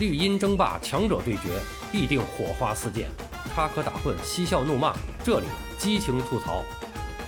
[0.00, 1.60] 绿茵争霸，强者对决，
[1.92, 3.10] 必定火花四溅，
[3.54, 5.46] 插科打诨，嬉笑怒骂，这里
[5.76, 6.64] 激情吐槽。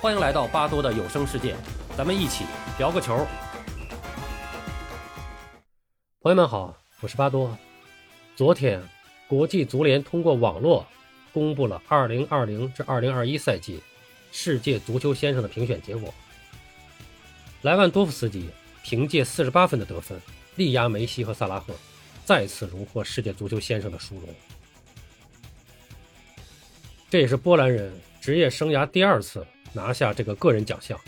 [0.00, 1.54] 欢迎来到巴多的有声世界，
[1.98, 2.46] 咱们一起
[2.79, 3.27] 聊个球。
[6.22, 7.54] 朋友们好，我是巴多。
[8.36, 8.82] 昨天，
[9.29, 10.86] 国际足联通过网络
[11.30, 13.82] 公布了2020至2021赛季
[14.32, 16.14] 世界足球先生的评选结果。
[17.61, 18.48] 莱万多夫斯基
[18.82, 20.18] 凭借48分的得分，
[20.57, 21.75] 力压梅西和萨拉赫。
[22.25, 24.28] 再次荣获世界足球先生的殊荣，
[27.10, 30.98] 这也是波兰人职业生涯第二次拿下这个个人奖项。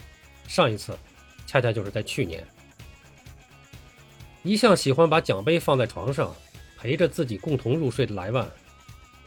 [0.49, 0.99] 上一次，
[1.47, 2.45] 恰恰就是在去年。
[4.43, 6.35] 一向喜欢把奖杯放在床上，
[6.77, 8.51] 陪着自己共同入睡的莱万，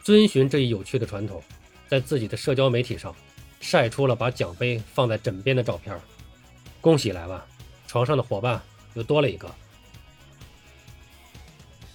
[0.04, 1.42] 遵循这一有趣的传统，
[1.88, 3.16] 在自己的社交媒体上
[3.60, 5.98] 晒出了把奖杯放在枕边的照片。
[6.80, 7.42] 恭喜莱万，
[7.88, 8.62] 床上的伙伴
[8.94, 9.52] 又多了一个。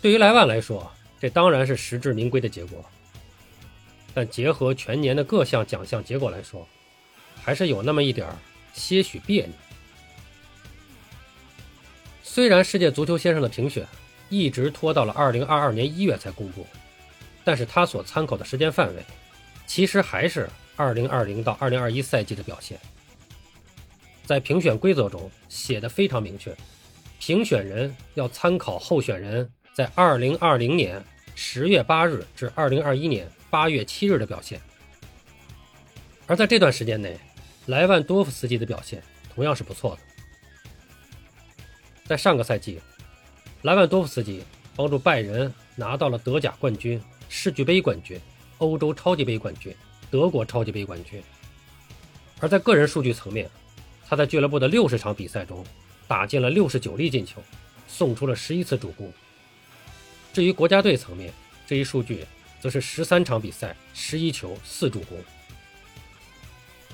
[0.03, 2.83] 对于莱万来说，这当然是实至名归的结果。
[4.13, 6.67] 但结合全年的各项奖项结果来说，
[7.41, 8.27] 还是有那么一点
[8.73, 9.53] 些许别扭。
[12.21, 13.87] 虽然世界足球先生的评选
[14.27, 16.67] 一直拖到了2022年1月才公布，
[17.45, 19.05] 但是他所参考的时间范围，
[19.65, 22.77] 其实还是2020到2021赛季的表现。
[24.25, 26.53] 在评选规则中写的非常明确，
[27.19, 29.49] 评选人要参考候选人。
[29.73, 34.61] 在二零二零年十月八日至二零二一年八月七日的表现，
[36.27, 37.19] 而在这段时间内，
[37.65, 39.01] 莱万多夫斯基的表现
[39.33, 40.01] 同样是不错的。
[42.05, 42.79] 在上个赛季，
[43.63, 44.43] 莱万多夫斯基
[44.75, 48.19] 帮助拜仁拿到了德甲冠军、世俱杯冠军、
[48.59, 49.75] 欧洲超级杯冠军、
[50.11, 51.19] 德国超级杯冠军。
[52.39, 53.49] 而在个人数据层面，
[54.07, 55.65] 他在俱乐部的六十场比赛中
[56.07, 57.41] 打进了六十九粒进球，
[57.87, 59.11] 送出了十一次助攻。
[60.33, 61.31] 至于国家队层面，
[61.67, 62.25] 这一数据
[62.59, 65.17] 则是十三场比赛十一球四助攻。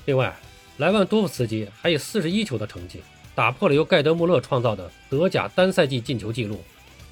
[0.05, 0.35] 另外，
[0.77, 3.01] 莱万多夫斯基还以四十一球的成绩
[3.33, 6.61] 打破了由盖德穆勒创造的德甲单赛季进球纪录，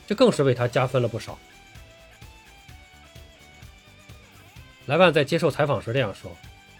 [0.06, 1.40] 这更是为他加分了不少。
[4.88, 6.35] 莱万在接受采访时这样说：“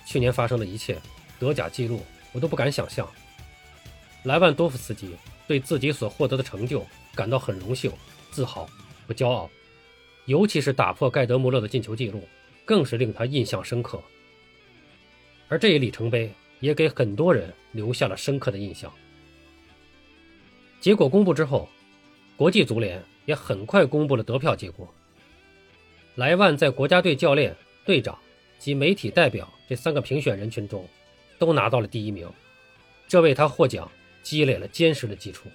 [0.06, 1.00] 去年发生的一切，
[1.40, 3.10] 德甲纪录我都不敢想象。”
[4.24, 5.16] 莱万多夫斯基
[5.48, 6.86] 对自己所获得的成就
[7.16, 7.90] 感到很荣幸、
[8.32, 8.68] 自豪。
[9.08, 9.50] 不骄傲，
[10.26, 12.22] 尤其是打破盖德穆勒的进球纪录，
[12.66, 14.00] 更是令他印象深刻。
[15.48, 16.30] 而这一里程碑
[16.60, 18.94] 也给很多人留下了深刻的印象。
[20.82, 21.68] 结果公布之后，
[22.36, 24.94] 国际足联也很快公布了得票结果。
[26.16, 28.18] 莱万在国家队教练、队长
[28.60, 30.88] 及媒体代表这三个评选人群中，
[31.40, 32.30] 都拿到了第一名，
[33.08, 33.90] 这为他获奖
[34.22, 35.48] 积累了坚实的基础。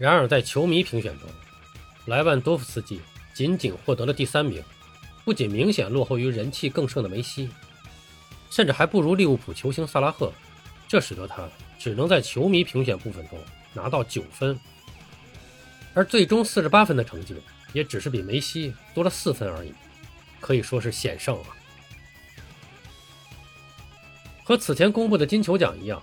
[0.00, 1.28] 然而，在球迷评选中，
[2.06, 3.02] 莱万多夫斯基
[3.34, 4.64] 仅仅获得了第三名，
[5.26, 7.50] 不仅明显落后于人气更盛的梅西，
[8.50, 10.32] 甚至还不如利物浦球星萨拉赫，
[10.88, 11.46] 这使得他
[11.78, 13.38] 只能在球迷评选部分中
[13.74, 14.58] 拿到九分，
[15.92, 17.36] 而最终四十八分的成绩
[17.74, 19.74] 也只是比梅西多了四分而已，
[20.40, 21.48] 可以说是险胜啊。
[24.44, 26.02] 和此前公布的金球奖一样，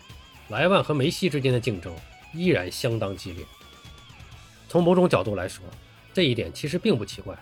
[0.50, 1.91] 莱万和梅西之间的竞争
[2.31, 3.44] 依然相当激烈。
[4.67, 5.63] 从某种角度来说，
[6.13, 7.38] 这一点其实并不奇怪。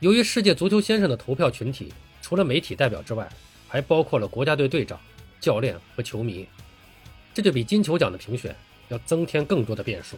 [0.00, 3.28] 由于世界足球先生的投票群体除了媒体代表之外，
[3.68, 5.00] 还包括了国家队队长、
[5.40, 6.46] 教练和球迷，
[7.34, 8.54] 这就比金球奖的评选
[8.88, 10.16] 要增添更多的变数。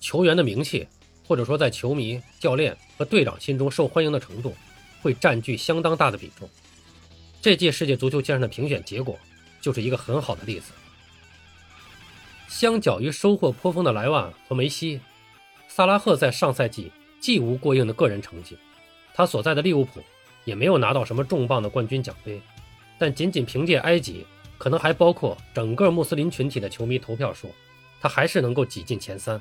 [0.00, 0.86] 球员的名气，
[1.26, 4.54] 或者说在球迷、教练和队长心中受欢迎的程度，
[5.02, 6.48] 会占据相当大的比重。
[7.40, 9.18] 这届世界足球先生的评选结果
[9.60, 10.72] 就是一个很好的例子。
[12.48, 15.00] 相较于收获颇丰的莱万和梅西，
[15.68, 18.56] 萨拉赫在上赛季既无过硬的个人成绩，
[19.14, 20.02] 他所在的利物浦
[20.44, 22.40] 也没有拿到什么重磅的冠军奖杯，
[22.98, 24.26] 但仅仅凭借埃及，
[24.56, 27.54] 可能还包括整个穆斯林群体的球迷投票数，
[28.00, 29.40] 他还是能够挤进前三。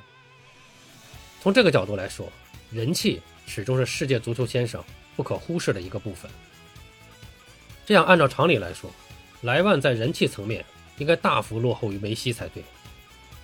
[1.41, 2.29] 从这个角度来说，
[2.71, 4.83] 人气始终是世界足球先生
[5.15, 6.29] 不可忽视的一个部分。
[7.85, 8.91] 这样按照常理来说，
[9.43, 10.65] 莱万在人气层面
[10.97, 12.61] 应该大幅落后于梅西才对。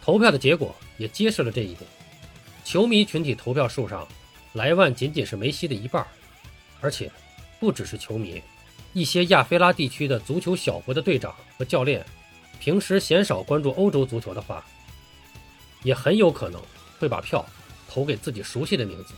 [0.03, 1.89] 投票的结果也揭示了这一点。
[2.65, 4.05] 球迷群体投票数上，
[4.51, 6.05] 莱万仅仅是梅西的一半，
[6.81, 7.09] 而且
[7.57, 8.41] 不只是球迷，
[8.91, 12.05] 一些亚非拉地区的足球小国的队长和教练，
[12.59, 14.65] 平时鲜少关注欧洲足球的话，
[15.83, 16.61] 也很有可能
[16.99, 17.45] 会把票
[17.87, 19.13] 投给自己熟悉的名字。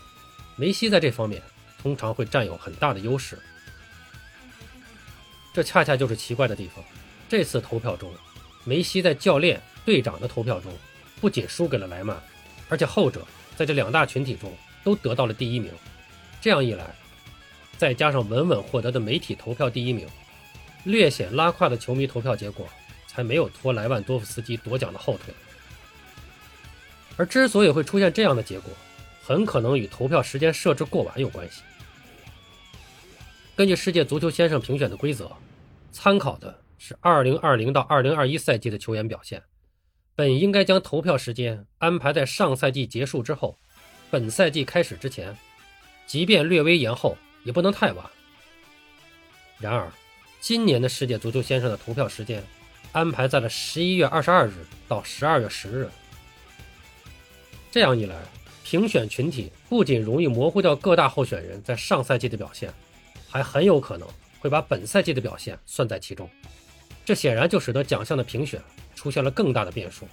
[0.55, 1.41] 梅西在这方面
[1.81, 3.39] 通常会占有很大的优势，
[5.51, 6.85] 这恰恰就是奇怪的地方。
[7.27, 8.13] 这次投票中，
[8.63, 9.59] 梅西在教练。
[9.85, 10.73] 队长的投票中
[11.21, 12.17] 不仅输给了莱曼，
[12.67, 14.51] 而且后者在这两大群体中
[14.83, 15.71] 都得到了第一名。
[16.41, 16.93] 这样一来，
[17.77, 20.07] 再加上稳稳获得的媒体投票第一名，
[20.83, 22.67] 略显拉胯的球迷投票结果，
[23.07, 25.33] 才没有拖莱万多夫斯基夺奖的后腿。
[27.17, 28.71] 而之所以会出现这样的结果，
[29.23, 31.61] 很可能与投票时间设置过晚有关系。
[33.55, 35.31] 根据世界足球先生评选的规则，
[35.91, 39.41] 参考的是2020到2021赛季的球员表现，
[40.15, 43.57] 本应该将投票时间安排在上赛季结束之后，
[44.09, 45.35] 本赛季开始之前，
[46.07, 48.06] 即便略微延后，也不能太晚。
[49.59, 49.91] 然而，
[50.39, 52.41] 今年的世界足球先生的投票时间
[52.94, 54.53] 安排在了11月22日
[54.88, 55.89] 到12月10日。
[57.69, 58.15] 这样一来，
[58.63, 62.73] 评选群体不仅容易模糊掉各大候选人在上赛季的表现，
[63.29, 64.07] 还很有可能
[64.39, 66.29] 会把本赛季的表现算在其中。
[67.03, 68.61] 这显然就使得奖项的评选
[69.06, 70.07] 出现了更大的变数。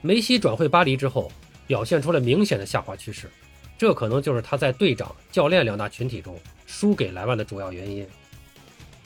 [0.00, 1.30] 梅西转会巴黎之后，
[1.66, 3.30] 表现出了明显的下滑趋势，
[3.76, 8.08] 这可能就是他在队长、教练两大群体中输给莱万的主要原因。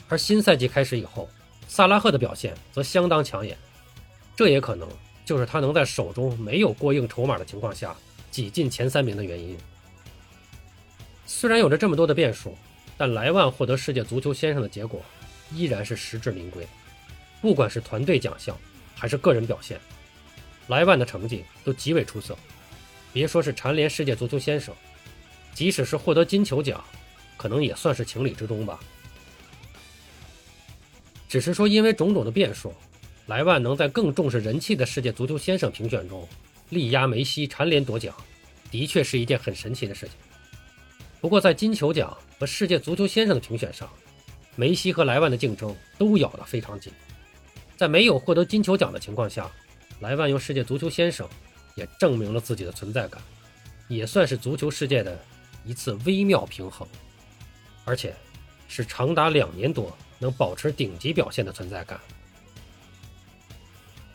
[0.07, 1.29] 而新赛季开始以后，
[1.67, 3.57] 萨拉赫的表现则相当抢眼，
[4.33, 4.87] 这也可能。
[5.25, 7.93] 就是他能在手中没有过硬筹码的情况下
[8.31, 9.57] 挤进前三名的原因。
[11.25, 12.57] 虽然有着这么多的变数，
[12.97, 15.01] 但莱万获得世界足球先生的结果
[15.53, 16.65] 依然是实至名归。
[17.43, 18.57] 不管是团队奖项
[18.95, 19.77] 还是个人表现，
[20.67, 22.37] 莱万的成绩都极为出色。
[23.11, 24.73] 别说是蝉联世界足球先生，
[25.53, 26.81] 即使是获得金球奖，
[27.35, 28.79] 可能也算是情理之中吧。
[31.27, 32.73] 只是说，因为种种的变数。
[33.25, 36.27] 莱万能在更重视人气的世界足球先生评选中
[36.69, 38.15] 力压梅西蝉联夺奖，
[38.71, 40.15] 的确是一件很神奇的事情。
[41.19, 43.89] 不过，在金球奖和世界足球先生的评选上，
[44.55, 46.91] 梅西和莱万的竞争都咬得非常紧。
[47.75, 49.49] 在没有获得金球奖的情况下，
[49.99, 51.27] 莱万用世界足球先生
[51.75, 53.21] 也证明了自己的存在感，
[53.87, 55.19] 也算是足球世界的
[55.65, 56.87] 一次微妙平衡，
[57.85, 58.13] 而且
[58.67, 61.99] 是长达两年多能保持顶级表现的存在感。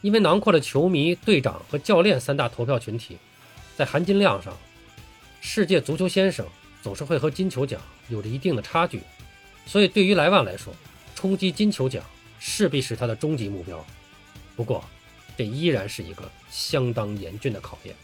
[0.01, 3.19] 因为囊括了球迷、队长和教练三大投票群体，
[3.77, 4.57] 在含金量上，
[5.41, 6.47] 世界足球先生
[6.83, 9.03] 总是会和金球奖有着一定的差距，
[9.67, 10.73] 所以对于莱万来说，
[11.17, 12.05] 冲击金球奖
[12.39, 13.85] 势必是他的终极目标。
[14.57, 14.85] 不过，
[15.37, 17.95] 这依然是一个相当严峻的考验。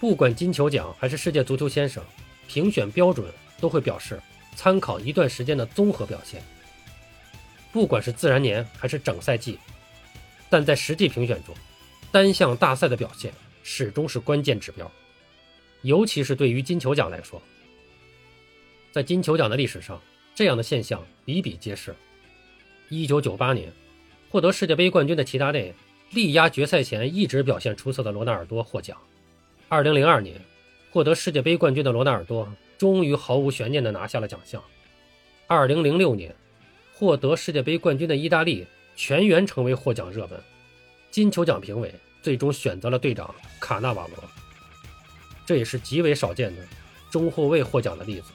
[0.00, 2.04] 不管金球奖还是世界足球先生，
[2.46, 4.20] 评选标准都会表示
[4.54, 6.42] 参考一段时间的综合表现，
[7.72, 9.58] 不管是自然年还是整赛季。
[10.50, 11.54] 但在实际评选中，
[12.12, 13.32] 单项大赛的表现
[13.62, 14.90] 始终是关键指标，
[15.82, 17.40] 尤其是对于金球奖来说。
[18.92, 20.00] 在金球奖的历史上，
[20.34, 21.96] 这样的现象比比皆是。
[22.94, 23.72] 1998年，
[24.30, 25.74] 获得世界杯冠军的齐达内
[26.10, 28.96] 力压决赛前一直表现出色的罗纳尔多获奖
[29.70, 30.40] ；2002年，
[30.90, 32.48] 获得世界杯冠军的罗纳尔多
[32.78, 34.62] 终于毫无悬念地拿下了奖项
[35.48, 36.34] ；2006年，
[36.92, 38.66] 获得世界杯冠军的意大利。
[38.96, 40.40] 全员成为获奖热门，
[41.10, 41.92] 金球奖评委
[42.22, 44.24] 最终选择了队长卡纳瓦罗，
[45.44, 46.62] 这也是极为少见的
[47.10, 48.30] 中后卫获奖的例子。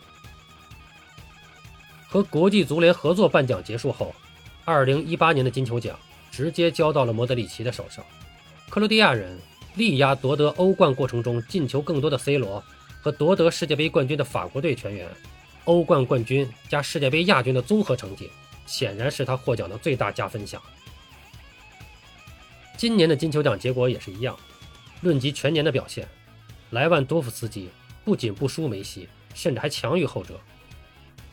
[2.09, 4.13] 和国际足联合作颁奖结束后
[4.69, 5.97] ，2018年的金球奖
[6.31, 8.05] 直接交到了莫德里奇的手上。
[8.69, 9.35] 克罗地亚人
[9.75, 12.63] 力压夺得欧冠过程中进球更多的 C 罗
[13.01, 15.09] 和夺得世界杯冠军的法国队全员，
[15.65, 18.29] 欧冠冠军加世界杯亚军的综合成绩。
[18.67, 20.61] 显然是他获奖的最大加分项。
[22.77, 24.37] 今年的金球奖结果也是一样，
[25.01, 26.07] 论及全年的表现，
[26.69, 27.67] 莱万多夫斯基
[28.05, 30.39] 不仅不输梅西，甚至还强于后者。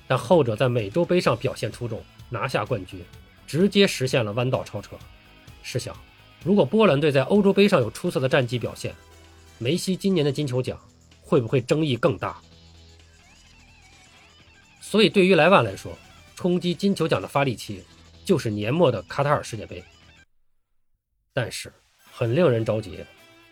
[0.07, 3.05] 但后者在美洲杯上表现出众，拿下冠军，
[3.47, 4.97] 直接实现了弯道超车。
[5.63, 5.97] 试想，
[6.45, 8.95] 如果波兰队在欧洲杯上有出色的战绩表现，
[9.59, 10.79] 梅西今年的金球奖
[11.23, 12.41] 会不会争议更大？
[14.81, 15.97] 所以，对于莱万来说，
[16.37, 17.83] 冲击金球奖的发力期
[18.25, 19.83] 就是年末的卡塔尔世界杯，
[21.33, 21.73] 但是
[22.13, 23.05] 很令人着急，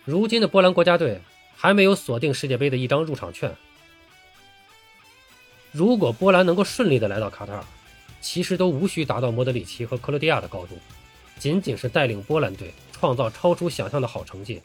[0.05, 1.21] 如今的波兰国家队
[1.57, 3.53] 还没有锁定世界杯的一张入场券。
[5.73, 7.65] 如果波兰能够顺利的来到卡塔尔，
[8.25, 10.79] 其实都无需达到莫德里奇和克罗地亚的高度，
[11.39, 14.63] 仅仅是带领波兰队创造超出想象的好成绩，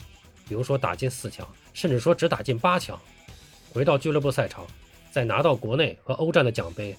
[0.47, 2.97] 比如说打进四强，甚至说只打进八强，
[3.69, 4.65] 回到俱乐部赛场，
[5.11, 6.95] 再拿到国内和欧战的奖杯。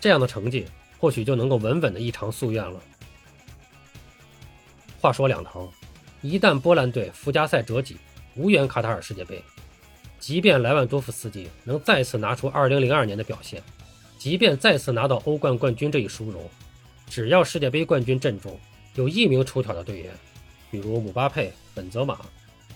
[0.00, 0.66] 这样的成绩
[0.98, 2.80] 或许就能够稳稳的一偿夙愿了。
[5.00, 5.72] 话说两头，
[6.20, 7.96] 一旦波兰队附加赛折戟，
[8.36, 9.42] 无缘卡塔尔世界杯，
[10.20, 13.60] 即便莱万多夫斯基能再次拿出2002年的表现，
[14.22, 16.48] 即便再次拿到欧冠冠军这一殊荣，
[17.10, 18.56] 只要世界杯冠军阵中
[18.94, 20.14] 有一名出挑的队员，
[20.70, 22.20] 比如姆巴佩、本泽马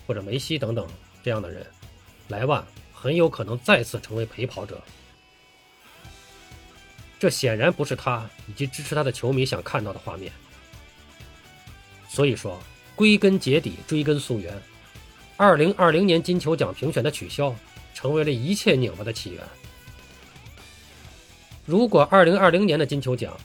[0.05, 0.85] 或者梅西等等
[1.23, 1.65] 这样的人，
[2.27, 4.83] 莱万很有可能再次成为陪跑者。
[7.17, 10.29] 这显然不是他以及支持他的球迷想看到的画面。
[12.09, 12.59] 所以说，
[12.93, 14.53] 归根结底，追根溯源，
[15.37, 17.55] 二零二零年金球奖评选的取消，
[17.93, 19.41] 成为了一切拧巴的起源。
[21.67, 23.35] 如果二零二零年的金球奖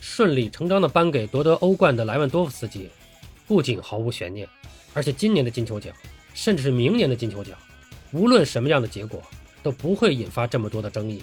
[0.00, 2.88] 顺理成章的颁给夺得欧冠的莱万多夫斯基，
[3.46, 4.48] 不仅毫无悬念，
[4.94, 5.94] 而且今年的金球奖，
[6.32, 7.54] 甚至是明年的金球奖，
[8.12, 9.22] 无论什么样的结果，
[9.62, 11.22] 都不会引发这么多的争议。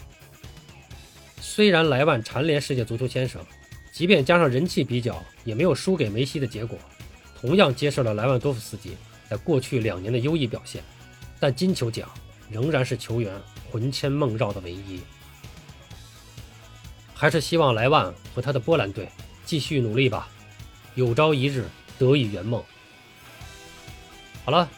[1.41, 3.43] 虽然莱万蝉联世界足球先生，
[3.91, 6.77] 即便加上人气比较，也没有输给梅西的结果，
[7.41, 8.95] 同样接受了莱万多夫斯基
[9.27, 10.83] 在过去两年的优异表现，
[11.39, 12.07] 但金球奖
[12.47, 13.33] 仍然是球员
[13.71, 14.99] 魂牵梦绕的唯一。
[17.13, 19.07] 还是希望莱万和他的波兰队
[19.45, 20.27] 继续努力吧，
[20.95, 21.65] 有朝一日
[21.97, 22.63] 得以圆梦。
[24.45, 24.69] 好了，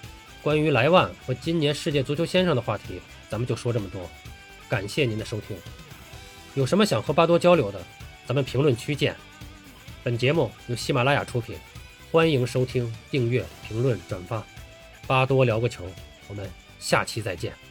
[0.41, 4.09] 关于莱万和今年世界足球先生的话题，咱们就说这么多，
[4.69, 5.57] 感谢您的收听。
[6.53, 7.81] 有什么想和巴多交流的，
[8.27, 9.15] 咱们评论区见。
[10.03, 11.57] 本节目由喜马拉雅出品，
[12.11, 14.43] 欢迎收听、订阅、评论、转发。
[15.07, 15.83] 巴多聊个球，
[16.27, 16.49] 我们
[16.79, 17.64] 下期再见。